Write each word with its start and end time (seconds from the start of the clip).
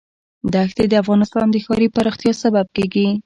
دښتې 0.53 0.85
د 0.89 0.93
افغانستان 1.03 1.45
د 1.51 1.55
ښاري 1.65 1.87
پراختیا 1.95 2.33
سبب 2.43 2.65
کېږي. 2.75 3.05